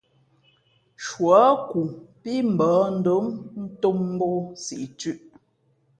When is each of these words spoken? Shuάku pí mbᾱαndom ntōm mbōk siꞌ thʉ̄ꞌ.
Shuάku 1.05 1.79
pí 2.21 2.33
mbᾱαndom 2.55 3.25
ntōm 3.63 3.97
mbōk 4.13 4.45
siꞌ 4.63 4.89
thʉ̄ꞌ. 4.99 5.19